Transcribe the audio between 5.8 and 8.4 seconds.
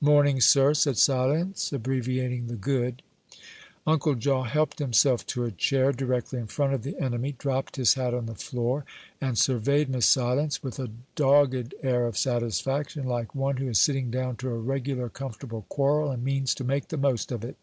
directly in front of the enemy, dropped his hat on the